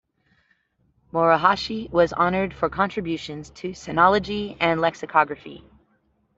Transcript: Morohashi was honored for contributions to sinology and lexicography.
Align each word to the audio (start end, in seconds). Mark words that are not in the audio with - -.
Morohashi 1.13 1.87
was 1.91 2.11
honored 2.11 2.55
for 2.55 2.69
contributions 2.71 3.51
to 3.51 3.69
sinology 3.69 4.57
and 4.59 4.81
lexicography. 4.81 5.63